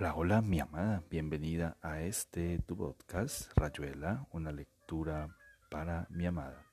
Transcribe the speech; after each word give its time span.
Hola, 0.00 0.14
hola, 0.14 0.40
mi 0.40 0.58
amada, 0.58 1.02
bienvenida 1.10 1.76
a 1.82 2.00
este 2.00 2.58
tu 2.60 2.74
podcast, 2.74 3.52
Rayuela, 3.54 4.26
una 4.32 4.50
lectura 4.50 5.36
para 5.70 6.06
mi 6.08 6.24
amada. 6.24 6.64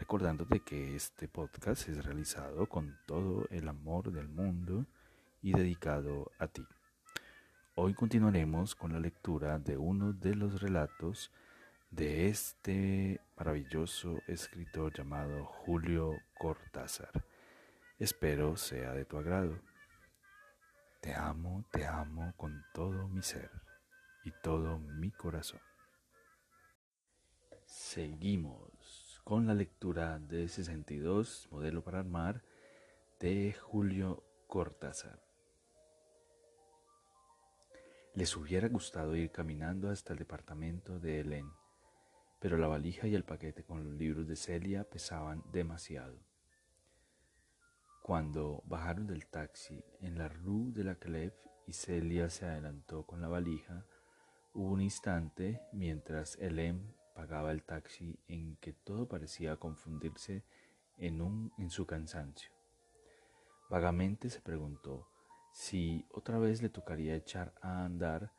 Recordándote 0.00 0.58
que 0.58 0.96
este 0.96 1.28
podcast 1.28 1.88
es 1.88 2.04
realizado 2.04 2.68
con 2.68 2.98
todo 3.06 3.46
el 3.50 3.68
amor 3.68 4.10
del 4.10 4.28
mundo 4.28 4.84
y 5.42 5.52
dedicado 5.52 6.32
a 6.40 6.48
ti. 6.48 6.66
Hoy 7.76 7.94
continuaremos 7.94 8.74
con 8.74 8.92
la 8.92 8.98
lectura 8.98 9.60
de 9.60 9.76
uno 9.76 10.12
de 10.12 10.34
los 10.34 10.60
relatos 10.60 11.30
de 11.92 12.26
este 12.26 13.20
maravilloso 13.38 14.18
escritor 14.26 14.92
llamado 14.92 15.44
Julio 15.44 16.18
Cortázar. 16.36 17.12
Espero 18.00 18.56
sea 18.56 18.92
de 18.92 19.04
tu 19.04 19.18
agrado. 19.18 19.56
Te 21.04 21.12
amo, 21.12 21.66
te 21.70 21.84
amo 21.84 22.32
con 22.34 22.64
todo 22.72 23.08
mi 23.08 23.20
ser 23.20 23.50
y 24.24 24.30
todo 24.42 24.78
mi 24.78 25.10
corazón. 25.10 25.60
Seguimos 27.66 29.20
con 29.22 29.46
la 29.46 29.52
lectura 29.52 30.18
de 30.18 30.48
62, 30.48 31.48
Modelo 31.50 31.84
para 31.84 31.98
Armar, 31.98 32.42
de 33.20 33.52
Julio 33.52 34.24
Cortázar. 34.46 35.22
Les 38.14 38.34
hubiera 38.34 38.68
gustado 38.68 39.14
ir 39.14 39.30
caminando 39.30 39.90
hasta 39.90 40.14
el 40.14 40.20
departamento 40.20 40.98
de 40.98 41.20
Helen, 41.20 41.52
pero 42.40 42.56
la 42.56 42.66
valija 42.66 43.06
y 43.08 43.14
el 43.14 43.24
paquete 43.24 43.62
con 43.62 43.84
los 43.84 43.92
libros 43.92 44.26
de 44.26 44.36
Celia 44.36 44.84
pesaban 44.84 45.44
demasiado. 45.52 46.33
Cuando 48.04 48.62
bajaron 48.66 49.06
del 49.06 49.24
taxi 49.28 49.82
en 50.02 50.18
la 50.18 50.28
Rue 50.28 50.72
de 50.74 50.84
la 50.84 50.96
Clef 50.96 51.32
y 51.66 51.72
Celia 51.72 52.28
se 52.28 52.44
adelantó 52.44 53.06
con 53.06 53.22
la 53.22 53.28
valija, 53.28 53.86
hubo 54.52 54.72
un 54.72 54.82
instante 54.82 55.62
mientras 55.72 56.38
Hélène 56.38 56.82
pagaba 57.14 57.50
el 57.50 57.62
taxi 57.62 58.18
en 58.28 58.56
que 58.56 58.74
todo 58.74 59.08
parecía 59.08 59.56
confundirse 59.56 60.44
en, 60.98 61.22
un, 61.22 61.50
en 61.56 61.70
su 61.70 61.86
cansancio. 61.86 62.50
Vagamente 63.70 64.28
se 64.28 64.42
preguntó 64.42 65.08
si 65.54 66.04
otra 66.10 66.38
vez 66.38 66.60
le 66.60 66.68
tocaría 66.68 67.16
echar 67.16 67.54
a 67.62 67.86
andar 67.86 68.32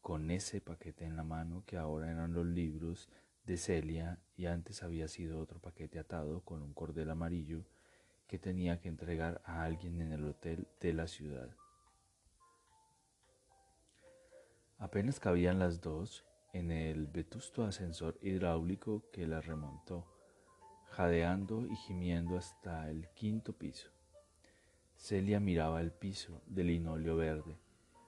con 0.00 0.32
ese 0.32 0.60
paquete 0.60 1.04
en 1.04 1.14
la 1.14 1.22
mano 1.22 1.62
que 1.64 1.76
ahora 1.76 2.10
eran 2.10 2.34
los 2.34 2.44
libros 2.44 3.08
de 3.44 3.56
Celia 3.56 4.18
y 4.36 4.46
antes 4.46 4.82
había 4.82 5.06
sido 5.06 5.38
otro 5.38 5.60
paquete 5.60 6.00
atado 6.00 6.40
con 6.40 6.60
un 6.60 6.74
cordel 6.74 7.10
amarillo 7.10 7.64
que 8.30 8.38
tenía 8.38 8.80
que 8.80 8.88
entregar 8.88 9.42
a 9.44 9.64
alguien 9.64 10.00
en 10.00 10.12
el 10.12 10.24
hotel 10.24 10.68
de 10.78 10.92
la 10.92 11.08
ciudad. 11.08 11.48
Apenas 14.78 15.18
cabían 15.18 15.58
las 15.58 15.80
dos 15.80 16.24
en 16.52 16.70
el 16.70 17.08
vetusto 17.08 17.64
ascensor 17.64 18.20
hidráulico 18.22 19.02
que 19.10 19.26
las 19.26 19.46
remontó, 19.46 20.06
jadeando 20.90 21.66
y 21.66 21.74
gimiendo 21.74 22.38
hasta 22.38 22.88
el 22.88 23.08
quinto 23.14 23.52
piso. 23.52 23.88
Celia 24.96 25.40
miraba 25.40 25.80
el 25.80 25.90
piso 25.90 26.40
de 26.46 26.62
linóleo 26.62 27.16
verde, 27.16 27.58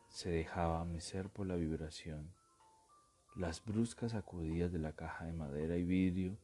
se 0.08 0.30
dejaba 0.30 0.84
mecer 0.84 1.30
por 1.30 1.48
la 1.48 1.56
vibración. 1.56 2.32
Las 3.34 3.64
bruscas 3.64 4.12
sacudidas 4.12 4.70
de 4.70 4.78
la 4.78 4.92
caja 4.92 5.24
de 5.24 5.32
madera 5.32 5.76
y 5.76 5.82
vidrio 5.82 6.38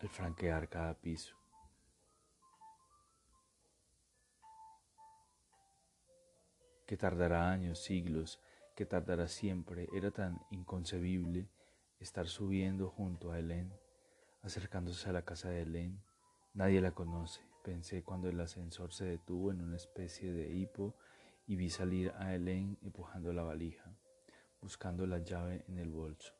al 0.00 0.08
franquear 0.08 0.68
cada 0.68 0.94
piso. 0.94 1.36
Que 6.86 6.96
tardará 6.96 7.50
años, 7.50 7.78
siglos, 7.78 8.40
que 8.74 8.86
tardará 8.86 9.28
siempre, 9.28 9.88
era 9.92 10.10
tan 10.10 10.40
inconcebible 10.50 11.48
estar 12.00 12.28
subiendo 12.28 12.88
junto 12.88 13.30
a 13.30 13.38
Helen, 13.38 13.72
acercándose 14.42 15.08
a 15.08 15.12
la 15.12 15.22
casa 15.22 15.50
de 15.50 15.62
Helen. 15.62 16.02
Nadie 16.54 16.80
la 16.80 16.92
conoce, 16.92 17.42
pensé 17.62 18.02
cuando 18.02 18.28
el 18.28 18.40
ascensor 18.40 18.92
se 18.92 19.04
detuvo 19.04 19.52
en 19.52 19.60
una 19.60 19.76
especie 19.76 20.32
de 20.32 20.50
hipo 20.50 20.96
y 21.46 21.56
vi 21.56 21.68
salir 21.68 22.10
a 22.16 22.34
Helen 22.34 22.78
empujando 22.82 23.32
la 23.32 23.42
valija, 23.42 23.94
buscando 24.60 25.06
la 25.06 25.18
llave 25.18 25.64
en 25.68 25.78
el 25.78 25.90
bolso. 25.90 26.32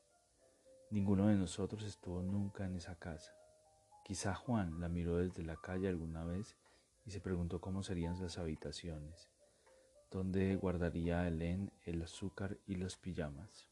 Ninguno 0.90 1.28
de 1.28 1.36
nosotros 1.36 1.84
estuvo 1.84 2.22
nunca 2.22 2.64
en 2.64 2.76
esa 2.76 2.96
casa. 2.98 3.39
Quizá 4.04 4.34
Juan 4.34 4.80
la 4.80 4.88
miró 4.88 5.16
desde 5.16 5.42
la 5.44 5.56
calle 5.56 5.88
alguna 5.88 6.24
vez 6.24 6.56
y 7.04 7.10
se 7.10 7.20
preguntó 7.20 7.60
cómo 7.60 7.82
serían 7.82 8.20
las 8.20 8.38
habitaciones, 8.38 9.30
dónde 10.10 10.56
guardaría 10.56 11.26
Helen 11.26 11.72
el 11.84 12.02
azúcar 12.02 12.58
y 12.66 12.74
los 12.74 12.96
pijamas. 12.96 13.68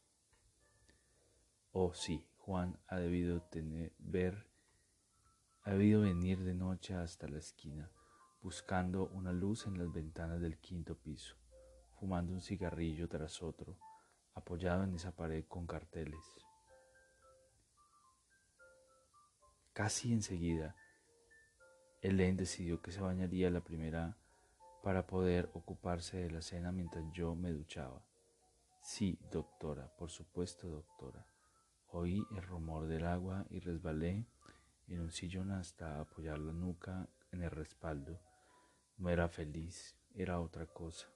Oh 1.71 1.93
sí, 1.93 2.25
Juan 2.37 2.79
ha 2.87 2.97
debido 2.97 3.41
tener, 3.43 3.93
ver, 3.99 4.47
ha 5.63 5.71
debido 5.71 6.01
venir 6.01 6.43
de 6.43 6.55
noche 6.55 6.95
hasta 6.95 7.27
la 7.27 7.37
esquina, 7.37 7.91
buscando 8.41 9.07
una 9.09 9.31
luz 9.31 9.67
en 9.67 9.77
las 9.77 9.91
ventanas 9.91 10.41
del 10.41 10.57
quinto 10.57 10.97
piso, 10.97 11.35
fumando 11.99 12.33
un 12.33 12.41
cigarrillo 12.41 13.07
tras 13.07 13.43
otro, 13.43 13.77
apoyado 14.33 14.83
en 14.83 14.95
esa 14.95 15.11
pared 15.11 15.45
con 15.47 15.67
carteles. 15.67 16.48
Casi 19.79 20.11
enseguida, 20.11 20.75
Elaine 22.01 22.35
decidió 22.35 22.81
que 22.81 22.91
se 22.91 22.99
bañaría 22.99 23.49
la 23.49 23.63
primera 23.63 24.17
para 24.83 25.07
poder 25.07 25.49
ocuparse 25.53 26.17
de 26.17 26.29
la 26.29 26.41
cena 26.41 26.73
mientras 26.73 27.05
yo 27.13 27.33
me 27.33 27.53
duchaba. 27.53 28.03
Sí, 28.81 29.17
doctora, 29.31 29.87
por 29.95 30.09
supuesto, 30.09 30.67
doctora. 30.67 31.25
Oí 31.91 32.21
el 32.35 32.43
rumor 32.43 32.87
del 32.87 33.05
agua 33.05 33.45
y 33.49 33.61
resbalé 33.61 34.27
en 34.89 34.99
un 34.99 35.13
sillón 35.13 35.49
hasta 35.49 36.01
apoyar 36.01 36.39
la 36.39 36.51
nuca 36.51 37.07
en 37.31 37.43
el 37.43 37.51
respaldo. 37.51 38.19
No 38.97 39.09
era 39.09 39.29
feliz, 39.29 39.95
era 40.13 40.41
otra 40.41 40.65
cosa. 40.65 41.07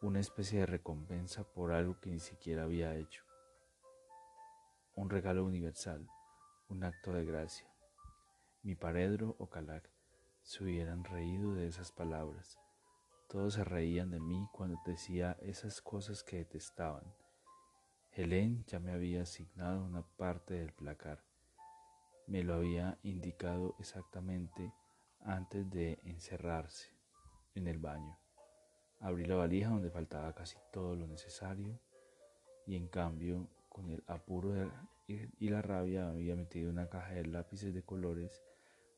Una 0.00 0.20
especie 0.20 0.60
de 0.60 0.66
recompensa 0.66 1.42
por 1.42 1.72
algo 1.72 1.98
que 1.98 2.10
ni 2.10 2.20
siquiera 2.20 2.62
había 2.62 2.94
hecho. 2.94 3.24
Un 4.94 5.10
regalo 5.10 5.44
universal 5.44 6.08
un 6.74 6.82
acto 6.82 7.12
de 7.12 7.24
gracia. 7.24 7.68
Mi 8.64 8.74
paredro 8.74 9.36
o 9.38 9.48
calac 9.48 9.88
se 10.42 10.64
hubieran 10.64 11.04
reído 11.04 11.54
de 11.54 11.68
esas 11.68 11.92
palabras. 11.92 12.58
Todos 13.28 13.54
se 13.54 13.62
reían 13.62 14.10
de 14.10 14.18
mí 14.18 14.48
cuando 14.52 14.80
decía 14.84 15.36
esas 15.40 15.80
cosas 15.80 16.24
que 16.24 16.38
detestaban. 16.38 17.04
Helen 18.10 18.64
ya 18.66 18.80
me 18.80 18.92
había 18.92 19.22
asignado 19.22 19.84
una 19.84 20.02
parte 20.02 20.54
del 20.54 20.72
placar. 20.72 21.22
Me 22.26 22.42
lo 22.42 22.54
había 22.54 22.98
indicado 23.04 23.76
exactamente 23.78 24.72
antes 25.20 25.70
de 25.70 26.00
encerrarse 26.02 26.88
en 27.54 27.68
el 27.68 27.78
baño. 27.78 28.18
Abrí 28.98 29.26
la 29.26 29.36
valija 29.36 29.68
donde 29.68 29.90
faltaba 29.90 30.34
casi 30.34 30.56
todo 30.72 30.96
lo 30.96 31.06
necesario 31.06 31.78
y 32.66 32.74
en 32.74 32.88
cambio, 32.88 33.48
con 33.68 33.90
el 33.90 34.02
apuro 34.06 34.50
de 34.50 34.70
y, 35.06 35.48
la 35.50 35.60
rabia 35.60 36.08
había 36.08 36.34
metido 36.34 36.70
una 36.70 36.88
caja 36.88 37.14
de 37.14 37.26
lápices 37.26 37.74
de 37.74 37.82
colores, 37.82 38.42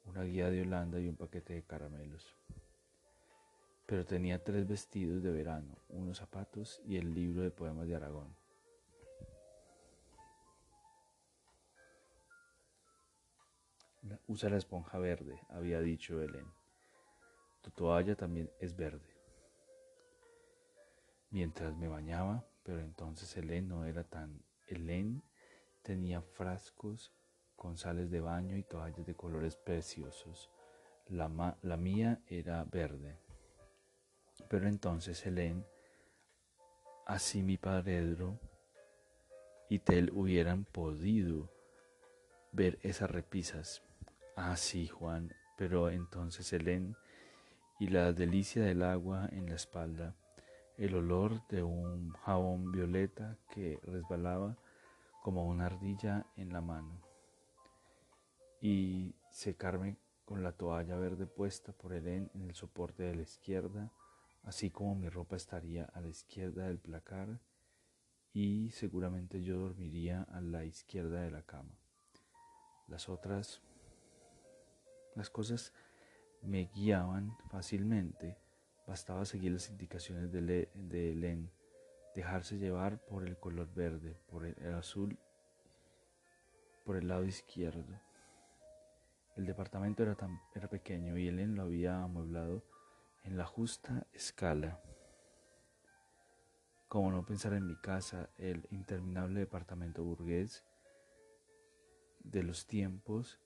una 0.05 0.23
guía 0.23 0.51
de 0.51 0.63
Holanda 0.63 1.01
y 1.01 1.09
un 1.09 1.17
paquete 1.17 1.55
de 1.55 1.65
caramelos. 1.65 2.37
Pero 3.87 4.05
tenía 4.05 4.43
tres 4.43 4.67
vestidos 4.67 5.23
de 5.23 5.33
verano, 5.33 5.77
unos 5.89 6.19
zapatos 6.19 6.81
y 6.85 6.97
el 6.97 7.13
libro 7.15 7.43
de 7.43 7.51
poemas 7.51 7.87
de 7.89 7.97
Aragón. 7.97 8.35
Usa 14.29 14.49
la 14.51 14.57
esponja 14.57 14.99
verde, 14.99 15.41
había 15.49 15.81
dicho 15.81 16.21
Helen. 16.23 16.47
Tu 17.63 17.71
toalla 17.73 18.15
también 18.15 18.49
es 18.61 18.77
verde. 18.77 19.17
Mientras 21.31 21.77
me 21.77 21.89
bañaba, 21.89 22.45
pero 22.63 22.81
entonces 22.81 23.37
Helen 23.37 23.69
no 23.69 23.85
era 23.85 24.05
tan 24.05 24.41
Helen 24.69 25.23
Tenía 25.87 26.21
frascos 26.21 27.13
con 27.55 27.77
sales 27.77 28.11
de 28.11 28.19
baño 28.19 28.57
y 28.57 28.65
toallas 28.65 29.07
de 29.07 29.15
colores 29.15 29.55
preciosos. 29.55 30.51
La, 31.07 31.57
la 31.63 31.77
mía 31.77 32.21
era 32.27 32.65
verde. 32.65 33.17
Pero 34.49 34.67
entonces 34.67 35.25
Helen, 35.25 35.65
así 37.07 37.41
mi 37.45 37.57
paredro 37.57 38.41
y 39.69 39.79
Tel 39.79 40.11
hubieran 40.13 40.65
podido 40.65 41.53
ver 42.51 42.81
esas 42.83 43.09
repisas. 43.09 43.85
Ah, 44.35 44.57
sí, 44.57 44.89
Juan, 44.89 45.33
pero 45.57 45.89
entonces 45.89 46.53
Helen 46.53 46.97
y 47.79 47.91
la 47.91 48.13
delicia 48.13 48.65
del 48.65 48.83
agua 48.83 49.29
en 49.31 49.49
la 49.51 49.55
espalda, 49.55 50.17
el 50.79 50.97
olor 50.97 51.47
de 51.47 51.63
un 51.63 52.11
jabón 52.11 52.73
violeta 52.73 53.39
que 53.55 53.79
resbalaba 53.85 54.57
como 55.27 55.45
una 55.45 55.67
ardilla 55.67 56.25
en 56.37 56.53
la 56.53 56.61
mano 56.61 57.01
y 58.61 59.13
secarme 59.33 59.97
con 60.25 60.45
la 60.45 60.53
toalla 60.53 60.97
verde 60.99 61.27
puesta 61.27 61.73
por 61.73 61.95
Helen 61.95 62.31
en 62.33 62.43
el 62.43 62.55
soporte 62.55 63.03
de 63.03 63.17
la 63.17 63.23
izquierda 63.23 63.91
así 64.45 64.71
como 64.71 64.95
mi 64.95 65.09
ropa 65.09 65.35
estaría 65.35 65.87
a 65.87 66.01
la 66.01 66.07
izquierda 66.07 66.69
del 66.69 66.79
placar 66.79 67.41
y 68.35 68.71
seguramente 68.71 69.43
yo 69.43 69.59
dormiría 69.59 70.23
a 70.31 70.41
la 70.41 70.65
izquierda 70.65 71.23
de 71.23 71.33
la 71.33 71.43
cama. 71.43 71.77
Las 72.87 73.09
otras, 73.09 73.61
las 75.17 75.29
cosas 75.29 75.73
me 76.41 76.67
guiaban 76.73 77.37
fácilmente, 77.51 78.39
bastaba 78.87 79.25
seguir 79.25 79.51
las 79.51 79.71
indicaciones 79.71 80.31
de, 80.31 80.71
de 80.73 81.15
dejarse 82.17 82.57
llevar 82.57 82.99
por 83.05 83.25
el 83.25 83.37
color 83.37 83.73
verde, 83.75 84.19
por 84.27 84.47
el 84.47 84.75
azul, 84.75 85.19
por 86.83 86.97
el 86.97 87.09
lado 87.09 87.27
izquierdo. 87.27 88.01
El 89.37 89.45
departamento 89.45 90.03
era, 90.03 90.15
tan, 90.15 90.41
era 90.55 90.67
pequeño 90.67 91.19
y 91.19 91.29
Helen 91.29 91.55
lo 91.55 91.65
había 91.65 92.03
amueblado 92.03 92.65
en 93.23 93.37
la 93.37 93.45
justa 93.45 94.07
escala. 94.15 94.81
Como 96.89 97.13
no 97.13 97.27
pensar 97.27 97.53
en 97.53 97.67
mi 97.67 97.77
casa, 97.77 98.31
el 98.39 98.67
interminable 98.71 99.41
departamento 99.41 100.03
burgués 100.03 100.65
de 102.21 102.43
los 102.43 102.67
tiempos 102.67 103.39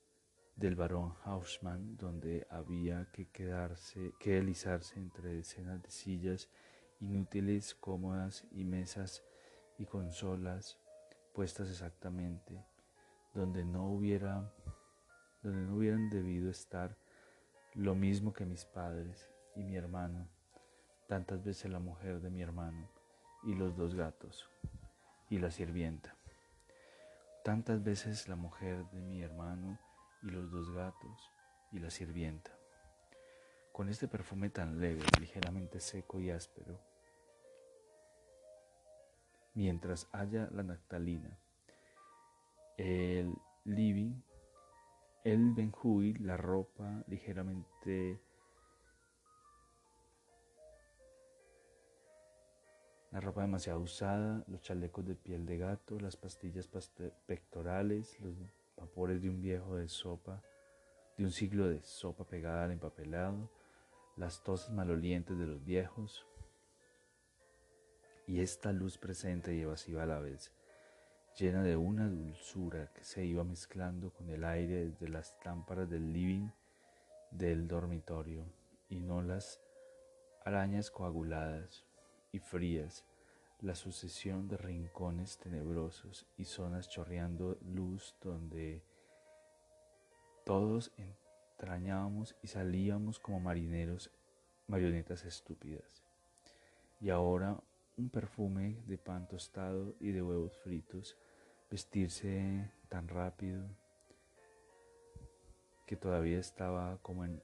del 0.54 0.76
barón 0.76 1.16
Hausmann, 1.24 1.96
donde 1.96 2.46
había 2.50 3.10
que 3.10 3.30
quedarse, 3.30 4.12
que 4.20 4.34
deslizarse 4.34 4.96
entre 5.00 5.34
decenas 5.34 5.82
de 5.82 5.90
sillas 5.90 6.48
inútiles, 7.00 7.74
cómodas 7.74 8.46
y 8.50 8.64
mesas 8.64 9.22
y 9.78 9.86
consolas 9.86 10.78
puestas 11.34 11.68
exactamente, 11.68 12.64
donde 13.34 13.64
no 13.64 13.90
hubiera 13.90 14.52
donde 15.42 15.62
no 15.62 15.76
hubieran 15.76 16.10
debido 16.10 16.50
estar 16.50 16.96
lo 17.74 17.94
mismo 17.94 18.32
que 18.32 18.44
mis 18.44 18.64
padres 18.64 19.30
y 19.56 19.62
mi 19.62 19.76
hermano, 19.76 20.28
tantas 21.06 21.42
veces 21.42 21.70
la 21.70 21.78
mujer 21.78 22.20
de 22.20 22.30
mi 22.30 22.42
hermano 22.42 22.90
y 23.44 23.54
los 23.54 23.76
dos 23.76 23.94
gatos 23.94 24.50
y 25.30 25.38
la 25.38 25.50
sirvienta, 25.50 26.14
tantas 27.42 27.82
veces 27.82 28.28
la 28.28 28.36
mujer 28.36 28.84
de 28.90 29.00
mi 29.00 29.22
hermano 29.22 29.78
y 30.22 30.30
los 30.30 30.50
dos 30.50 30.70
gatos 30.72 31.30
y 31.72 31.78
la 31.78 31.90
sirvienta. 31.90 32.50
Con 33.72 33.88
este 33.88 34.08
perfume 34.08 34.50
tan 34.50 34.78
leve, 34.78 35.04
ligeramente 35.18 35.80
seco 35.80 36.20
y 36.20 36.30
áspero, 36.30 36.89
mientras 39.54 40.08
haya 40.12 40.48
la 40.52 40.62
naftalina, 40.62 41.38
el 42.76 43.34
living 43.64 44.14
el 45.24 45.52
Benjui, 45.52 46.14
la 46.14 46.36
ropa 46.36 47.04
ligeramente 47.06 48.18
la 53.12 53.20
ropa 53.20 53.42
demasiado 53.42 53.80
usada, 53.80 54.44
los 54.46 54.62
chalecos 54.62 55.04
de 55.04 55.14
piel 55.16 55.44
de 55.44 55.58
gato, 55.58 55.98
las 55.98 56.16
pastillas 56.16 56.70
pectorales, 57.26 58.18
los 58.20 58.34
vapores 58.76 59.20
de 59.20 59.28
un 59.28 59.42
viejo 59.42 59.76
de 59.76 59.88
sopa, 59.88 60.42
de 61.18 61.24
un 61.24 61.32
siglo 61.32 61.68
de 61.68 61.82
sopa 61.82 62.24
pegada 62.24 62.64
al 62.64 62.70
empapelado, 62.70 63.50
las 64.16 64.42
toses 64.42 64.70
malolientes 64.70 65.36
de 65.36 65.46
los 65.46 65.64
viejos, 65.64 66.24
y 68.26 68.40
esta 68.40 68.72
luz 68.72 68.98
presente 68.98 69.54
y 69.54 69.60
evasiva 69.60 70.04
a 70.04 70.06
la 70.06 70.20
vez, 70.20 70.52
llena 71.36 71.62
de 71.62 71.76
una 71.76 72.08
dulzura 72.08 72.92
que 72.92 73.04
se 73.04 73.24
iba 73.24 73.44
mezclando 73.44 74.12
con 74.12 74.30
el 74.30 74.44
aire 74.44 74.86
desde 74.86 75.08
las 75.08 75.34
lámparas 75.44 75.88
del 75.88 76.12
living 76.12 76.48
del 77.30 77.68
dormitorio 77.68 78.44
y 78.88 79.00
no 79.00 79.22
las 79.22 79.60
arañas 80.44 80.90
coaguladas 80.90 81.84
y 82.32 82.38
frías, 82.38 83.04
la 83.60 83.74
sucesión 83.74 84.48
de 84.48 84.56
rincones 84.56 85.38
tenebrosos 85.38 86.26
y 86.36 86.44
zonas 86.44 86.88
chorreando 86.88 87.58
luz 87.62 88.16
donde 88.20 88.82
todos 90.44 90.92
entrañábamos 90.96 92.34
y 92.42 92.48
salíamos 92.48 93.20
como 93.20 93.38
marineros, 93.40 94.10
marionetas 94.66 95.24
estúpidas. 95.24 96.02
Y 97.00 97.10
ahora 97.10 97.60
un 97.96 98.08
perfume 98.10 98.82
de 98.86 98.98
pan 98.98 99.28
tostado 99.28 99.94
y 100.00 100.12
de 100.12 100.22
huevos 100.22 100.56
fritos, 100.58 101.16
vestirse 101.70 102.70
tan 102.88 103.08
rápido 103.08 103.66
que 105.86 105.96
todavía 105.96 106.38
estaba 106.38 106.98
como 107.02 107.24
en 107.24 107.42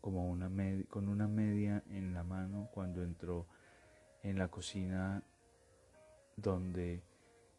como 0.00 0.30
una 0.30 0.50
con 0.88 1.08
una 1.08 1.28
media 1.28 1.82
en 1.90 2.14
la 2.14 2.24
mano 2.24 2.68
cuando 2.72 3.02
entró 3.02 3.46
en 4.22 4.38
la 4.38 4.48
cocina 4.48 5.22
donde 6.36 7.02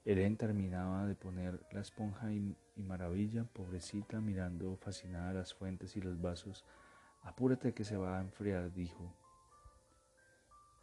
Helen 0.05 0.37
terminaba 0.37 1.05
de 1.05 1.15
poner 1.15 1.59
la 1.71 1.81
esponja 1.81 2.33
y, 2.33 2.57
y, 2.75 2.81
maravilla, 2.81 3.43
pobrecita, 3.43 4.19
mirando 4.19 4.75
fascinada 4.77 5.33
las 5.33 5.53
fuentes 5.53 5.95
y 5.95 6.01
los 6.01 6.19
vasos. 6.19 6.65
Apúrate 7.21 7.73
que 7.73 7.83
se 7.83 7.97
va 7.97 8.17
a 8.17 8.21
enfriar, 8.21 8.73
dijo 8.73 9.13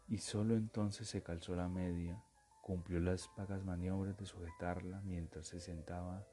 y 0.08 0.18
solo 0.18 0.56
entonces 0.56 1.08
se 1.08 1.22
calzó 1.22 1.54
la 1.54 1.68
media, 1.68 2.22
cumplió 2.62 2.98
las 2.98 3.30
vagas 3.36 3.62
maniobras 3.64 4.16
de 4.16 4.26
sujetarla 4.26 5.00
mientras 5.02 5.46
se 5.46 5.60
sentaba 5.60 6.26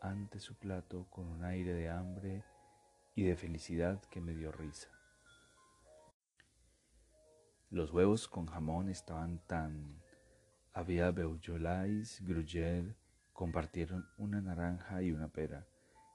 ante 0.00 0.40
su 0.40 0.54
plato 0.56 1.06
con 1.10 1.26
un 1.26 1.44
aire 1.44 1.74
de 1.74 1.90
hambre 1.90 2.42
y 3.14 3.24
de 3.24 3.36
felicidad 3.36 4.00
que 4.10 4.20
me 4.20 4.34
dio 4.34 4.50
risa. 4.50 4.88
Los 7.70 7.92
huevos 7.92 8.28
con 8.28 8.46
jamón 8.46 8.88
estaban 8.88 9.38
tan... 9.46 10.02
Había 10.74 11.10
beujolais, 11.10 12.22
gruyère, 12.24 12.96
compartieron 13.34 14.06
una 14.16 14.40
naranja 14.40 15.02
y 15.02 15.12
una 15.12 15.28
pera. 15.28 15.66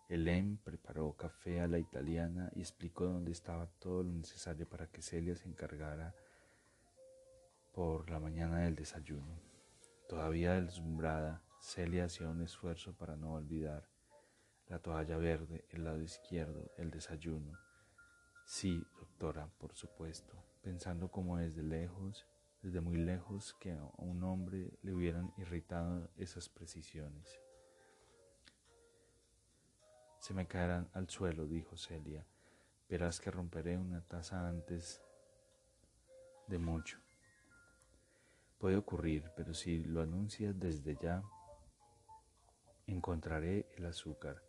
Hélène 0.10 0.58
preparó 0.64 1.14
café 1.14 1.62
a 1.62 1.68
la 1.68 1.78
italiana 1.78 2.50
y 2.56 2.62
explicó 2.62 3.06
dónde 3.06 3.32
estaba 3.32 3.68
todo 3.80 4.04
lo 4.04 4.12
necesario 4.12 4.68
para 4.68 4.88
que 4.88 5.04
Celia 5.04 5.36
se 5.36 5.48
encargara 5.48 6.16
por 7.78 8.10
la 8.10 8.20
mañana 8.20 8.62
del 8.62 8.76
desayuno. 8.76 9.40
Todavía 10.10 10.60
deslumbrada, 10.60 11.44
Celia 11.60 12.06
hacía 12.06 12.28
un 12.28 12.42
esfuerzo 12.42 12.98
para 12.98 13.16
no 13.16 13.34
olvidar 13.34 13.88
la 14.68 14.80
toalla 14.80 15.16
verde, 15.18 15.64
el 15.70 15.84
lado 15.84 16.02
izquierdo, 16.02 16.72
el 16.78 16.90
desayuno. 16.90 17.56
Sí, 18.48 18.84
doctora, 19.00 19.52
por 19.60 19.76
supuesto, 19.76 20.44
pensando 20.64 21.12
como 21.12 21.38
desde 21.38 21.62
lejos, 21.62 22.26
desde 22.64 22.82
muy 22.82 22.98
lejos, 22.98 23.56
que 23.60 23.74
a 23.74 23.84
un 23.98 24.24
hombre 24.24 24.72
le 24.82 24.96
hubieran 24.96 25.32
irritado 25.38 26.10
esas 26.18 26.50
precisiones. 26.50 27.40
Se 30.18 30.34
me 30.34 30.48
caerán 30.48 30.90
al 30.94 31.12
suelo, 31.12 31.46
dijo 31.46 31.78
Celia. 31.78 32.26
Verás 32.90 33.20
que 33.20 33.30
romperé 33.30 33.78
una 33.78 34.02
taza 34.02 34.48
antes 34.48 35.00
de 36.48 36.58
mucho. 36.58 37.07
Puede 38.58 38.76
ocurrir, 38.76 39.32
pero 39.36 39.54
si 39.54 39.84
lo 39.84 40.02
anuncias 40.02 40.60
desde 40.60 40.98
ya, 41.00 41.24
encontraré 42.88 43.68
el 43.78 43.86
azúcar. 43.86 44.42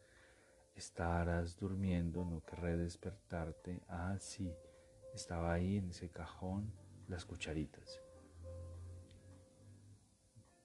Estarás 0.75 1.59
durmiendo, 1.59 2.25
no 2.25 2.43
querré 2.45 2.79
despertarte. 2.79 3.83
Ah, 3.87 4.17
sí, 4.19 4.51
estaba 5.13 5.53
ahí 5.53 5.77
en 5.77 5.91
ese 5.91 6.09
cajón 6.09 6.73
las 7.07 7.27
cucharitas. 7.27 8.01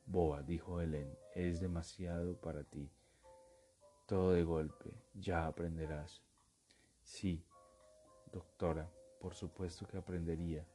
Boa, 0.06 0.42
dijo 0.44 0.80
Helen, 0.80 1.18
es 1.36 1.60
demasiado 1.60 2.40
para 2.40 2.64
ti. 2.64 2.90
Todo 4.06 4.32
de 4.32 4.44
golpe, 4.44 4.92
ya 5.14 5.48
aprenderás. 5.48 6.22
Sí, 7.02 7.44
doctora, 8.32 8.90
por 9.20 9.36
supuesto 9.36 9.86
que 9.86 9.98
aprendería. 9.98 10.66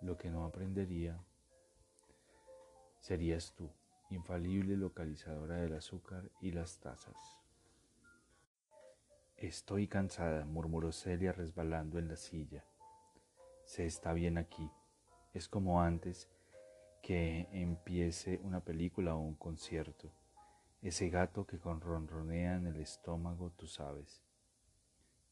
Lo 0.00 0.16
que 0.16 0.30
no 0.30 0.44
aprendería 0.44 1.18
serías 3.04 3.52
tú, 3.54 3.70
infalible 4.08 4.78
localizadora 4.78 5.56
del 5.56 5.74
azúcar 5.74 6.30
y 6.40 6.52
las 6.52 6.78
tazas. 6.80 7.14
Estoy 9.36 9.88
cansada, 9.88 10.46
murmuró 10.46 10.90
Celia 10.90 11.32
resbalando 11.32 11.98
en 11.98 12.08
la 12.08 12.16
silla. 12.16 12.64
Se 13.66 13.84
está 13.84 14.14
bien 14.14 14.38
aquí. 14.38 14.70
Es 15.34 15.48
como 15.48 15.82
antes 15.82 16.30
que 17.02 17.46
empiece 17.52 18.40
una 18.42 18.60
película 18.60 19.14
o 19.14 19.20
un 19.20 19.34
concierto. 19.34 20.10
Ese 20.80 21.10
gato 21.10 21.46
que 21.46 21.58
con 21.58 21.82
ronronea 21.82 22.56
en 22.56 22.68
el 22.68 22.80
estómago, 22.80 23.50
tú 23.50 23.66
sabes. 23.66 24.22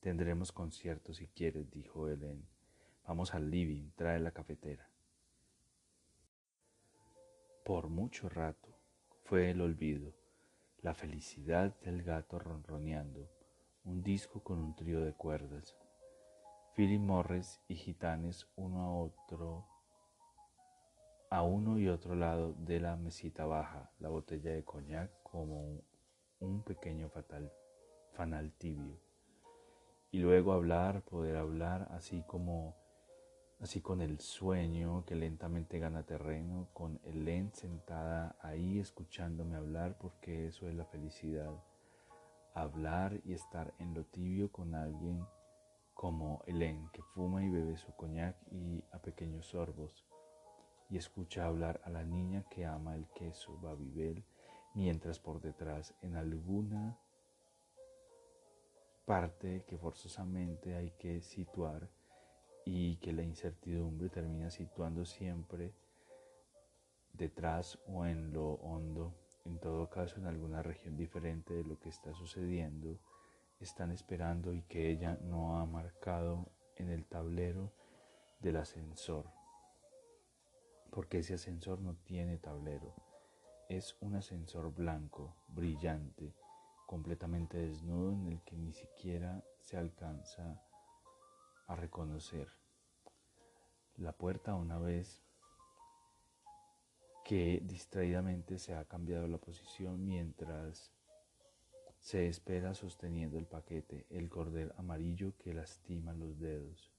Tendremos 0.01 0.53
concierto 0.53 1.15
si 1.15 1.27
quieres, 1.29 1.71
dijo 1.71 2.07
Helen. 2.07 2.47
Vamos 3.07 3.33
al 3.33 3.51
living, 3.51 3.93
trae 3.97 4.21
la 4.21 4.33
cafetera. 4.33 4.92
Por 7.65 7.91
mucho 7.91 8.29
rato 8.29 8.77
fue 9.23 9.51
el 9.51 9.61
olvido, 9.61 10.13
la 10.81 10.95
felicidad 10.95 11.79
del 11.83 12.03
gato 12.03 12.41
ronroneando, 12.41 13.31
un 13.85 14.03
disco 14.03 14.43
con 14.43 14.59
un 14.59 14.75
trío 14.75 15.01
de 15.01 15.13
cuerdas. 15.13 15.77
Philip 16.75 17.01
Morris 17.01 17.61
y 17.69 17.77
gitanes 17.77 18.49
uno 18.57 18.83
a 18.83 18.91
otro, 18.91 19.65
a 21.31 21.45
uno 21.45 21.79
y 21.79 21.87
otro 21.89 22.17
lado 22.17 22.53
de 22.55 22.81
la 22.81 22.97
mesita 22.97 23.47
baja, 23.47 23.93
la 24.01 24.09
botella 24.09 24.51
de 24.51 24.65
coñac 24.65 25.23
como 25.23 25.83
un 26.41 26.65
pequeño 26.65 27.11
fatal, 27.11 27.53
fanal 28.11 28.51
tibio. 28.55 28.99
Y 30.11 30.19
luego 30.19 30.53
hablar, 30.53 31.03
poder 31.03 31.37
hablar, 31.37 31.87
así 31.93 32.25
como 32.27 32.82
así 33.63 33.81
con 33.81 34.01
el 34.01 34.19
sueño 34.19 35.05
que 35.07 35.15
lentamente 35.15 35.79
gana 35.79 36.03
terreno, 36.03 36.67
con 36.73 36.99
Helen 37.05 37.55
sentada 37.55 38.35
ahí 38.41 38.81
escuchándome 38.81 39.55
hablar, 39.55 39.97
porque 39.99 40.49
eso 40.49 40.69
es 40.69 40.75
la 40.75 40.85
felicidad. 40.85 41.53
Hablar 42.55 43.21
y 43.25 43.35
estar 43.35 43.73
en 43.79 43.95
lo 43.95 44.05
tibio 44.05 44.51
con 44.51 44.75
alguien 44.75 45.25
como 45.95 46.43
Helen, 46.47 46.91
que 46.93 47.03
fuma 47.03 47.45
y 47.45 47.51
bebe 47.51 47.77
su 47.77 47.95
coñac 47.95 48.37
y 48.51 48.83
a 48.91 48.99
pequeños 48.99 49.47
sorbos, 49.47 50.05
y 50.91 50.97
escucha 50.97 51.47
hablar 51.47 51.81
a 51.85 51.91
la 51.91 52.03
niña 52.03 52.45
que 52.51 52.67
ama 52.67 52.97
el 52.97 53.07
queso 53.11 53.57
Babibel, 53.61 54.25
mientras 54.75 55.21
por 55.21 55.41
detrás 55.41 55.95
en 56.03 56.17
alguna 56.17 56.99
parte 59.05 59.65
que 59.69 59.79
forzosamente 59.79 60.75
hay 60.75 60.91
que 60.99 61.21
situar, 61.21 61.89
y 62.65 62.97
que 62.97 63.13
la 63.13 63.23
incertidumbre 63.23 64.09
termina 64.09 64.51
situando 64.51 65.05
siempre 65.05 65.73
detrás 67.13 67.79
o 67.87 68.07
en 68.07 68.33
lo 68.33 68.53
hondo, 68.55 69.15
en 69.45 69.59
todo 69.59 69.91
caso 69.91 70.17
en 70.19 70.27
alguna 70.27 70.63
región 70.63 70.97
diferente 70.97 71.55
de 71.55 71.65
lo 71.65 71.79
que 71.79 71.89
está 71.89 72.15
sucediendo, 72.15 72.99
están 73.61 73.91
esperando 73.93 74.53
y 74.53 74.63
que 74.63 74.91
ella 74.91 75.19
no 75.23 75.59
ha 75.59 75.67
marcado 75.67 76.51
en 76.77 76.91
el 76.91 77.05
tablero 77.05 77.73
del 78.41 78.57
ascensor, 78.57 79.27
porque 80.91 81.19
ese 81.19 81.35
ascensor 81.35 81.81
no 81.81 81.95
tiene 82.05 82.39
tablero, 82.39 82.95
es 83.69 83.97
un 84.01 84.17
ascensor 84.17 84.75
blanco, 84.75 85.37
brillante, 85.49 86.35
completamente 86.87 87.59
desnudo 87.59 88.13
en 88.13 88.27
el 88.27 88.43
que 88.43 88.57
ni 88.57 88.73
siquiera 88.73 89.43
se 89.61 89.77
alcanza 89.77 90.61
a 91.73 91.77
reconocer. 91.77 92.49
La 93.97 94.13
puerta 94.13 94.55
una 94.55 94.79
vez 94.79 95.23
que 97.25 97.61
distraídamente 97.63 98.59
se 98.59 98.75
ha 98.75 98.85
cambiado 98.85 99.27
la 99.27 99.39
posición 99.39 100.05
mientras 100.05 100.93
se 102.01 102.27
espera 102.27 102.75
sosteniendo 102.75 103.39
el 103.39 103.47
paquete, 103.47 104.07
el 104.11 104.29
cordel 104.29 104.73
amarillo 104.77 105.35
que 105.39 105.55
lastima 105.55 106.13
los 106.13 106.39
dedos. 106.39 106.93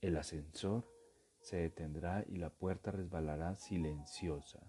El 0.00 0.16
ascensor 0.16 0.84
se 1.40 1.56
detendrá 1.56 2.24
y 2.28 2.36
la 2.36 2.50
puerta 2.50 2.90
resbalará 2.90 3.54
silenciosa 3.54 4.60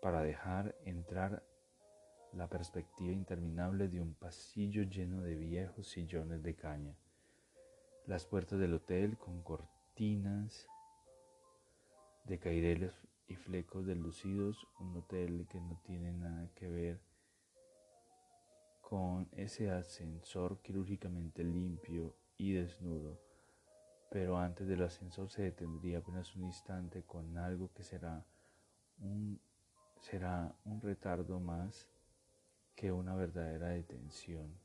para 0.00 0.22
dejar 0.22 0.76
entrar 0.84 1.44
la 2.32 2.48
perspectiva 2.48 3.12
interminable 3.12 3.88
de 3.88 4.00
un 4.00 4.14
pasillo 4.14 4.82
lleno 4.84 5.20
de 5.20 5.34
viejos 5.34 5.88
sillones 5.88 6.42
de 6.42 6.54
caña, 6.54 6.96
las 8.06 8.24
puertas 8.24 8.58
del 8.58 8.74
hotel 8.74 9.18
con 9.18 9.42
cortinas 9.42 10.66
de 12.24 12.38
caireles 12.38 12.92
y 13.28 13.36
flecos 13.36 13.86
deslucidos, 13.86 14.66
un 14.80 14.96
hotel 14.96 15.46
que 15.50 15.60
no 15.60 15.78
tiene 15.84 16.12
nada 16.12 16.48
que 16.54 16.68
ver 16.68 17.00
con 18.80 19.28
ese 19.32 19.70
ascensor 19.70 20.60
quirúrgicamente 20.62 21.44
limpio 21.44 22.16
y 22.38 22.52
desnudo, 22.52 23.20
pero 24.10 24.38
antes 24.38 24.66
del 24.66 24.82
ascensor 24.82 25.30
se 25.30 25.42
detendría 25.42 25.98
apenas 25.98 26.34
un 26.34 26.44
instante 26.44 27.02
con 27.02 27.36
algo 27.36 27.72
que 27.72 27.82
será 27.82 28.24
un, 28.98 29.40
será 30.00 30.54
un 30.64 30.80
retardo 30.80 31.38
más 31.38 31.91
que 32.74 32.92
una 32.92 33.14
verdadera 33.14 33.68
detención. 33.68 34.58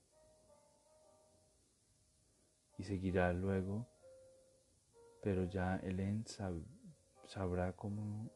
Y 2.78 2.84
seguirá 2.84 3.34
luego, 3.34 3.88
pero 5.22 5.46
ya 5.46 5.78
Helen 5.78 6.26
sabrá 7.26 7.74
como 7.74 8.30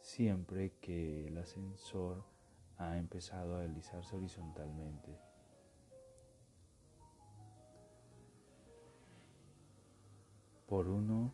siempre 0.00 0.72
que 0.80 1.26
el 1.26 1.38
ascensor 1.38 2.24
ha 2.78 2.96
empezado 2.98 3.56
a 3.56 3.60
deslizarse 3.60 4.16
horizontalmente. 4.16 5.18
Por 10.66 10.88
uno 10.88 11.32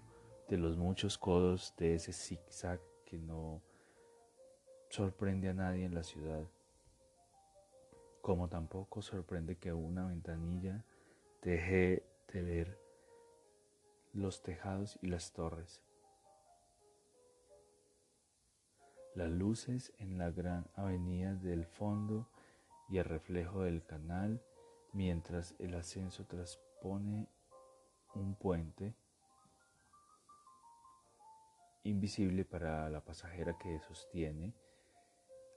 de 0.48 0.56
los 0.56 0.76
muchos 0.76 1.18
codos 1.18 1.74
de 1.76 1.94
ese 1.94 2.12
zigzag 2.12 2.80
que 3.04 3.18
no 3.18 3.62
sorprende 4.88 5.48
a 5.48 5.54
nadie 5.54 5.84
en 5.84 5.94
la 5.94 6.02
ciudad 6.02 6.44
como 8.20 8.48
tampoco 8.48 9.02
sorprende 9.02 9.56
que 9.56 9.72
una 9.72 10.06
ventanilla 10.06 10.84
deje 11.42 12.04
de 12.32 12.42
ver 12.42 12.78
los 14.12 14.42
tejados 14.42 14.98
y 15.02 15.08
las 15.08 15.32
torres. 15.32 15.82
Las 19.14 19.30
luces 19.30 19.92
en 19.98 20.18
la 20.18 20.30
gran 20.30 20.66
avenida 20.74 21.34
del 21.34 21.66
fondo 21.66 22.28
y 22.88 22.98
el 22.98 23.04
reflejo 23.04 23.62
del 23.62 23.84
canal 23.84 24.42
mientras 24.92 25.54
el 25.58 25.74
ascenso 25.74 26.24
transpone 26.26 27.28
un 28.14 28.34
puente 28.34 28.94
invisible 31.84 32.44
para 32.44 32.90
la 32.90 33.00
pasajera 33.00 33.56
que 33.58 33.80
sostiene 33.80 34.52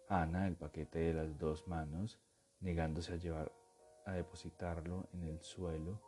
Ana 0.10 0.48
el 0.48 0.56
paquete 0.56 1.00
de 1.00 1.14
las 1.14 1.38
dos 1.38 1.68
manos 1.68 2.20
negándose 2.64 3.14
a 3.14 3.18
llevar 3.18 3.52
a 4.06 4.14
depositarlo 4.14 5.08
en 5.14 5.24
el 5.24 5.42
suelo 5.42 6.02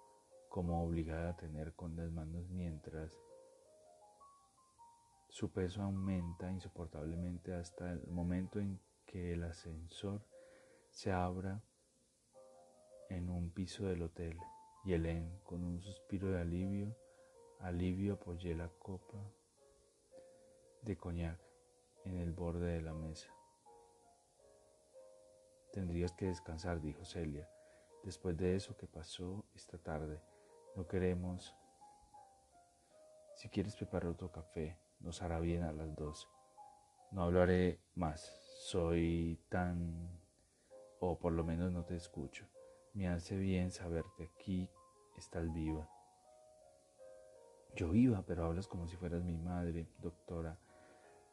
como 0.49 0.83
obligada 0.83 1.31
a 1.31 1.35
tener 1.35 1.73
con 1.73 1.95
las 1.95 2.09
manos 2.11 2.49
mientras 2.49 3.19
su 5.29 5.51
peso 5.51 5.81
aumenta 5.81 6.49
insoportablemente 6.49 7.53
hasta 7.53 7.91
el 7.91 8.07
momento 8.07 8.59
en 8.59 8.79
que 9.05 9.33
el 9.33 9.43
ascensor 9.43 10.21
se 10.91 11.11
abra 11.11 11.61
en 13.09 13.29
un 13.29 13.51
piso 13.51 13.85
del 13.85 14.03
hotel 14.03 14.39
y 14.85 14.93
Helen, 14.93 15.39
con 15.43 15.63
un 15.63 15.81
suspiro 15.81 16.31
de 16.31 16.39
alivio, 16.39 16.95
alivio 17.59 18.13
apoyé 18.13 18.55
la 18.55 18.69
copa 18.69 19.17
de 20.83 20.95
coñac 20.95 21.39
en 22.05 22.17
el 22.17 22.31
borde 22.31 22.73
de 22.73 22.81
la 22.81 22.93
mesa. 22.93 23.34
Tendrías 25.75 26.13
que 26.13 26.27
descansar, 26.27 26.79
dijo 26.79 27.03
Celia. 27.03 27.49
Después 28.01 28.37
de 28.37 28.55
eso 28.55 28.77
que 28.77 28.87
pasó 28.87 29.43
esta 29.53 29.77
tarde, 29.77 30.21
no 30.73 30.87
queremos... 30.87 31.53
Si 33.35 33.49
quieres 33.49 33.75
preparar 33.75 34.11
otro 34.11 34.31
café, 34.31 34.77
nos 35.01 35.21
hará 35.21 35.37
bien 35.41 35.63
a 35.63 35.73
las 35.73 35.93
dos. 35.93 36.29
No 37.11 37.23
hablaré 37.23 37.81
más. 37.93 38.21
Soy 38.61 39.37
tan... 39.49 40.17
o 41.01 41.19
por 41.19 41.33
lo 41.33 41.43
menos 41.43 41.73
no 41.73 41.83
te 41.83 41.97
escucho. 41.97 42.47
Me 42.93 43.09
hace 43.09 43.35
bien 43.35 43.69
saberte 43.69 44.31
aquí. 44.33 44.69
Estás 45.17 45.51
viva. 45.53 45.89
Yo 47.75 47.89
viva, 47.89 48.23
pero 48.25 48.45
hablas 48.45 48.69
como 48.69 48.87
si 48.87 48.95
fueras 48.95 49.25
mi 49.25 49.37
madre, 49.37 49.89
doctora, 49.99 50.57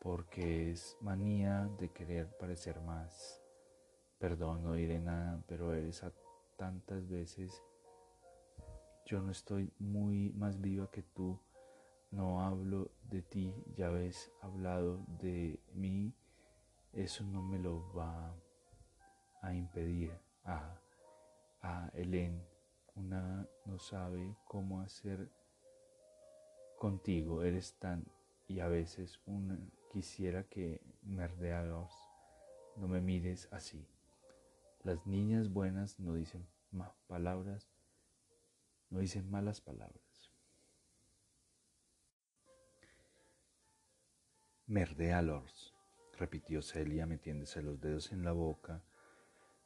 porque 0.01 0.73
es 0.73 0.99
manía 1.01 1.71
de 1.79 1.93
querer 1.93 2.37
parecer 2.39 2.81
más. 2.81 3.42
Perdón, 4.23 4.63
no 4.63 4.75
diré 4.75 5.01
nada, 5.01 5.43
pero 5.49 5.75
eres 5.75 6.05
a 6.05 6.13
tantas 6.57 7.09
veces. 7.09 7.61
Yo 9.05 9.21
no 9.21 9.33
estoy 9.33 9.73
muy 9.81 10.31
más 10.35 10.61
viva 10.61 10.89
que 10.93 11.03
tú. 11.03 11.41
No 12.13 12.41
hablo 12.41 12.93
de 13.11 13.23
ti, 13.23 13.53
ya 13.77 13.89
ves 13.89 14.31
hablado 14.41 15.05
de 15.21 15.59
mí. 15.75 16.15
Eso 16.93 17.25
no 17.25 17.43
me 17.43 17.59
lo 17.59 17.93
va 17.95 18.33
a 19.41 19.55
impedir. 19.55 20.13
Ah, 20.45 20.81
ah, 21.63 21.91
Helen, 21.93 22.47
una 22.95 23.49
no 23.65 23.77
sabe 23.81 24.37
cómo 24.45 24.83
hacer 24.83 25.33
contigo. 26.79 27.43
Eres 27.43 27.77
tan 27.81 28.07
y 28.47 28.61
a 28.61 28.69
veces 28.69 29.19
una 29.27 29.59
quisiera 29.91 30.45
que 30.45 30.81
me 31.03 31.27
No 32.77 32.87
me 32.87 33.01
mires 33.01 33.49
así. 33.51 33.85
Las 34.85 35.07
niñas 35.07 35.49
buenas 35.49 36.01
no 36.01 36.15
dicen 36.15 36.45
palabras, 37.07 37.71
no 38.91 38.99
dicen 38.99 39.31
malas 39.31 39.61
palabras. 39.61 40.33
Merdea 44.67 45.23
Lors, 45.23 45.73
repitió 46.19 46.63
Celia 46.63 47.07
metiéndose 47.07 47.63
los 47.63 47.81
dedos 47.81 48.11
en 48.11 48.25
la 48.25 48.33
boca 48.33 48.83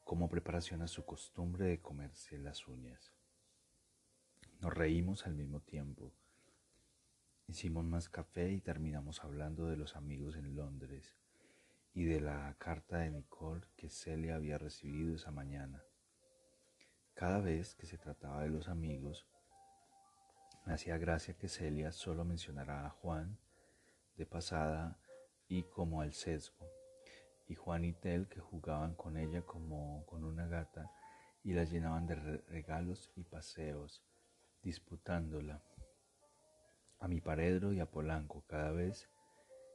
como 0.05 0.29
preparación 0.29 0.83
a 0.83 0.89
su 0.89 1.07
costumbre 1.07 1.65
de 1.65 1.81
comerse 1.81 2.39
las 2.39 2.69
uñas. 2.69 3.15
Nos 4.61 4.75
reímos 4.75 5.27
al 5.27 5.35
mismo 5.35 5.61
tiempo. 5.61 6.13
Hicimos 7.47 7.87
más 7.87 8.11
café 8.11 8.53
y 8.53 8.61
terminamos 8.61 9.25
hablando 9.25 9.67
de 9.67 9.79
los 9.79 9.97
amigos 9.97 10.37
en 10.37 10.55
Londres 10.55 11.17
y 11.97 12.05
de 12.05 12.21
la 12.21 12.55
carta 12.59 12.99
de 12.99 13.11
Nicole 13.11 13.63
que 13.75 13.89
Celia 13.89 14.35
había 14.35 14.59
recibido 14.59 15.17
esa 15.17 15.31
mañana. 15.31 15.83
Cada 17.15 17.41
vez 17.41 17.75
que 17.75 17.87
se 17.87 17.97
trataba 17.97 18.43
de 18.43 18.51
los 18.51 18.69
amigos, 18.69 19.27
me 20.67 20.75
hacía 20.75 20.99
gracia 20.99 21.39
que 21.39 21.49
Celia 21.49 21.93
solo 21.93 22.27
mencionara 22.27 22.85
a 22.85 22.91
Juan 22.91 23.39
de 24.19 24.27
pasada 24.27 25.01
y 25.49 25.63
como 25.63 26.03
al 26.03 26.13
sesgo, 26.13 26.69
y 27.49 27.55
Juan 27.55 27.87
y 27.87 27.95
Tel 27.95 28.29
que 28.29 28.41
jugaban 28.41 28.95
con 28.95 29.17
ella 29.17 29.41
como 29.41 30.05
con 30.05 30.23
una 30.23 30.47
gata 30.47 30.93
y 31.45 31.55
la 31.55 31.65
llenaban 31.65 32.07
de 32.07 32.17
regalos 32.17 33.11
y 33.17 33.25
paseos, 33.25 34.05
disputándola 34.63 35.63
a 37.01 37.09
mi 37.09 37.23
paredro 37.23 37.73
y 37.73 37.81
a 37.81 37.87
Polanco 37.87 38.45
cada 38.47 38.71
vez 38.73 39.09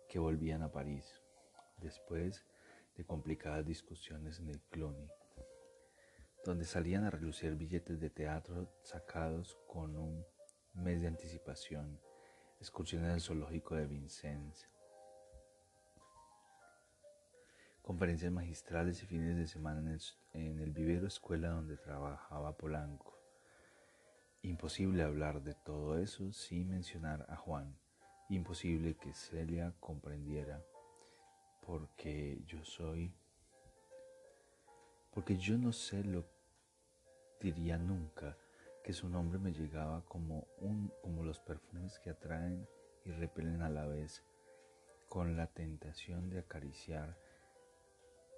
que 0.07 0.19
volvían 0.19 0.61
a 0.61 0.71
París, 0.71 1.19
después 1.81 2.45
de 2.95 3.05
complicadas 3.05 3.65
discusiones 3.65 4.39
en 4.39 4.49
el 4.49 4.61
Cluny, 4.69 5.07
donde 6.45 6.65
salían 6.65 7.03
a 7.03 7.09
relucir 7.09 7.55
billetes 7.55 7.99
de 7.99 8.09
teatro 8.09 8.73
sacados 8.83 9.57
con 9.67 9.95
un 9.95 10.25
mes 10.73 11.01
de 11.01 11.07
anticipación, 11.07 11.99
excursiones 12.59 13.11
al 13.11 13.21
zoológico 13.21 13.75
de 13.75 13.87
Vincennes, 13.87 14.69
conferencias 17.81 18.31
magistrales 18.31 19.01
y 19.03 19.05
fines 19.05 19.35
de 19.35 19.47
semana 19.47 19.97
en 20.33 20.59
el 20.59 20.71
vivero 20.71 21.07
escuela 21.07 21.49
donde 21.49 21.77
trabajaba 21.77 22.55
Polanco. 22.55 23.19
Imposible 24.43 25.03
hablar 25.03 25.43
de 25.43 25.53
todo 25.53 25.99
eso 25.99 26.31
sin 26.31 26.69
mencionar 26.69 27.25
a 27.29 27.35
Juan. 27.35 27.77
Imposible 28.29 28.95
que 28.95 29.13
Celia 29.13 29.73
comprendiera 29.79 30.63
porque 31.71 32.43
yo 32.47 32.65
soy, 32.65 33.13
porque 35.13 35.37
yo 35.37 35.57
no 35.57 35.71
sé 35.71 36.03
lo 36.03 36.25
diría 37.39 37.77
nunca 37.77 38.37
que 38.83 38.91
su 38.91 39.07
nombre 39.07 39.39
me 39.39 39.53
llegaba 39.53 40.03
como 40.03 40.45
un 40.57 40.91
como 41.01 41.23
los 41.23 41.39
perfumes 41.39 41.97
que 41.99 42.09
atraen 42.09 42.67
y 43.05 43.11
repelen 43.11 43.61
a 43.61 43.69
la 43.69 43.85
vez 43.87 44.21
con 45.07 45.37
la 45.37 45.47
tentación 45.47 46.29
de 46.29 46.39
acariciar 46.39 47.17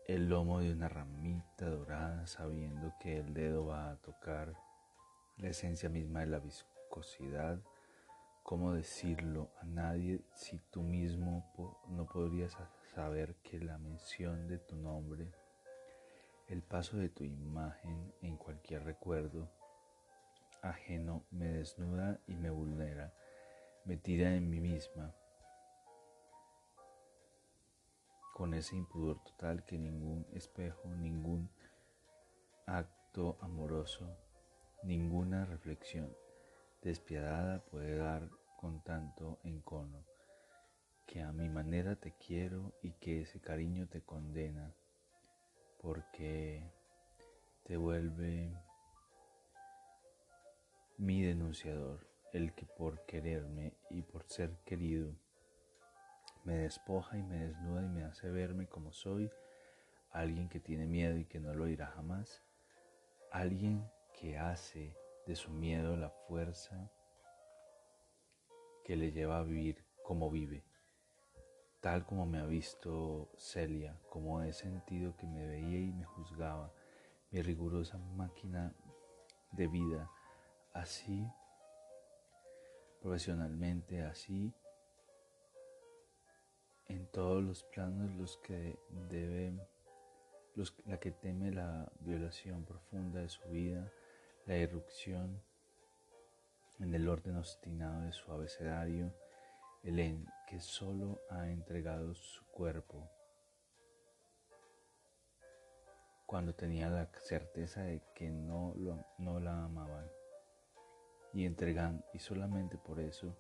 el 0.06 0.30
lomo 0.30 0.60
de 0.60 0.72
una 0.72 0.88
ramita 0.88 1.68
dorada 1.68 2.28
sabiendo 2.28 2.94
que 3.00 3.18
el 3.18 3.34
dedo 3.34 3.66
va 3.66 3.90
a 3.90 3.96
tocar 3.96 4.54
la 5.38 5.50
esencia 5.50 5.90
misma 5.90 6.20
de 6.20 6.28
la 6.28 6.38
viscosidad. 6.38 7.60
¿Cómo 8.44 8.74
decirlo 8.74 9.50
a 9.60 9.66
nadie 9.66 10.22
si 10.36 10.60
tú 10.70 10.84
mismo 10.84 11.52
no 11.88 12.06
podrías 12.06 12.56
saber 12.96 13.36
que 13.44 13.60
la 13.60 13.78
mención 13.78 14.48
de 14.48 14.60
tu 14.60 14.76
nombre, 14.76 15.32
el 16.48 16.62
paso 16.62 16.98
de 16.98 17.10
tu 17.10 17.24
imagen 17.24 18.14
en 18.22 18.38
cualquier 18.38 18.84
recuerdo 18.84 19.50
ajeno 20.62 21.26
me 21.32 21.48
desnuda 21.48 22.20
y 22.28 22.36
me 22.36 22.50
vulnera, 22.50 23.14
me 23.86 23.98
tira 23.98 24.34
en 24.36 24.50
mí 24.50 24.60
misma? 24.60 25.14
con 28.34 28.56
ese 28.56 28.76
impudor 28.76 29.24
total 29.24 29.64
que 29.64 29.78
ningún 29.78 30.26
espejo, 30.34 30.90
ningún 30.96 31.50
acto 32.66 33.38
amoroso, 33.42 34.18
ninguna 34.82 35.46
reflexión 35.46 36.12
despiadada 36.82 37.64
puede 37.66 37.96
dar 37.96 38.28
con 38.58 38.84
tanto 38.84 39.40
encono, 39.44 40.04
que 41.06 41.22
a 41.22 41.32
mi 41.32 41.50
manera 41.50 41.96
te 41.96 42.14
quiero 42.14 42.74
y 42.82 42.92
que 42.94 43.22
ese 43.22 43.40
cariño 43.40 43.88
te 43.88 44.02
condena, 44.02 44.74
porque 45.82 46.64
te 47.64 47.78
vuelve 47.78 48.54
mi 50.98 51.22
denunciador, 51.22 52.08
el 52.32 52.54
que 52.54 52.66
por 52.66 53.06
quererme 53.06 53.74
y 53.90 54.02
por 54.02 54.24
ser 54.28 54.58
querido 54.66 55.16
me 56.44 56.58
despoja 56.58 57.18
y 57.18 57.24
me 57.24 57.46
desnuda 57.46 57.84
y 57.84 57.90
me 57.90 58.04
hace 58.04 58.30
verme 58.30 58.68
como 58.68 58.92
soy, 58.92 59.32
alguien 60.12 60.50
que 60.50 60.60
tiene 60.60 60.86
miedo 60.88 61.18
y 61.18 61.26
que 61.26 61.40
no 61.40 61.54
lo 61.54 61.68
irá 61.68 61.88
jamás, 61.88 62.44
alguien 63.32 63.90
que 64.20 64.38
hace 64.38 64.96
de 65.26 65.36
su 65.36 65.52
miedo 65.52 65.96
la 65.96 66.10
fuerza 66.10 66.92
que 68.84 68.96
le 68.96 69.12
lleva 69.12 69.40
a 69.40 69.44
vivir 69.44 69.84
como 70.04 70.30
vive, 70.30 70.64
tal 71.84 72.06
como 72.06 72.26
me 72.26 72.40
ha 72.40 72.46
visto 72.46 73.30
Celia, 73.36 74.00
como 74.10 74.42
he 74.42 74.54
sentido 74.54 75.18
que 75.18 75.28
me 75.28 75.46
veía 75.46 75.80
y 75.80 75.92
me 75.92 76.06
juzgaba, 76.06 76.74
mi 77.30 77.42
rigurosa 77.42 77.98
máquina 77.98 78.74
de 79.52 79.68
vida, 79.68 80.10
así 80.72 81.28
profesionalmente, 83.02 84.02
así 84.02 84.54
en 86.88 87.06
todos 87.08 87.44
los 87.44 87.64
planos 87.66 88.16
los 88.16 88.38
que 88.38 88.80
deben, 89.10 89.62
los, 90.56 90.74
la 90.86 91.02
que 91.02 91.12
teme 91.12 91.52
la 91.52 91.92
violación 92.00 92.64
profunda 92.64 93.20
de 93.20 93.28
su 93.28 93.46
vida, 93.50 93.92
la 94.46 94.56
irrupción 94.56 95.44
en 96.80 96.94
el 96.94 97.10
orden 97.10 97.36
obstinado 97.36 98.04
de 98.04 98.14
su 98.14 98.32
abecedario, 98.32 99.14
el 99.84 100.26
que 100.48 100.62
solo 100.62 101.22
ha 101.30 101.50
entregado 101.50 102.16
su 102.16 102.46
cuerpo 102.46 103.10
cuando 106.26 106.56
tenía 106.56 106.90
la 106.90 107.12
certeza 107.20 107.82
de 107.82 108.02
que 108.16 108.30
no, 108.30 108.74
lo, 108.78 109.06
no 109.18 109.42
la 109.42 109.66
amaban 109.66 110.10
y 111.34 111.46
entregan 111.46 112.04
y 112.14 112.20
solamente 112.20 112.78
por 112.78 113.02
eso 113.02 113.38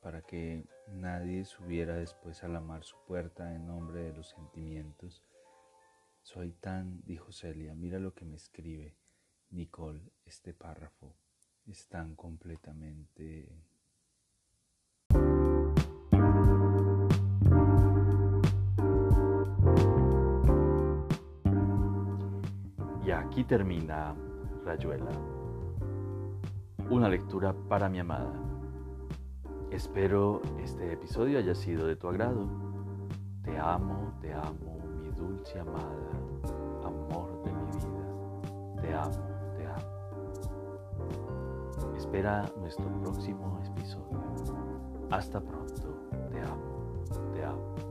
para 0.00 0.22
que 0.22 0.64
nadie 0.86 1.44
subiera 1.44 1.96
después 1.96 2.44
a 2.44 2.48
lamar 2.48 2.84
su 2.84 2.96
puerta 3.06 3.54
en 3.54 3.66
nombre 3.66 4.02
de 4.02 4.12
los 4.12 4.28
sentimientos. 4.28 5.24
Soy 6.22 6.52
tan, 6.52 7.02
dijo 7.04 7.32
Celia, 7.32 7.74
mira 7.74 7.98
lo 7.98 8.14
que 8.14 8.24
me 8.24 8.36
escribe 8.36 8.96
Nicole, 9.50 10.12
este 10.26 10.52
párrafo 10.52 11.16
es 11.66 11.88
tan 11.88 12.14
completamente... 12.14 13.48
Y 23.04 23.10
aquí 23.10 23.44
termina 23.44 24.14
Rayuela, 24.64 25.10
una 26.88 27.06
lectura 27.10 27.52
para 27.68 27.86
mi 27.90 27.98
amada. 27.98 28.32
Espero 29.70 30.40
este 30.58 30.94
episodio 30.94 31.38
haya 31.38 31.54
sido 31.54 31.86
de 31.86 31.96
tu 31.96 32.08
agrado. 32.08 32.48
Te 33.42 33.58
amo, 33.58 34.16
te 34.22 34.32
amo, 34.32 34.78
mi 35.02 35.10
dulce 35.10 35.60
amada, 35.60 36.10
amor 36.82 37.42
de 37.44 37.52
mi 37.52 37.66
vida. 37.72 38.80
Te 38.80 38.94
amo. 38.94 39.33
Espera 42.14 42.48
nuestro 42.60 42.84
próximo 43.00 43.60
episodio. 43.66 44.22
Hasta 45.10 45.40
pronto, 45.40 45.98
te 46.30 46.40
amo, 46.42 47.02
te 47.34 47.44
amo. 47.44 47.83